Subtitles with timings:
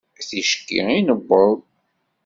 [0.27, 1.59] Ticki i newweḍ.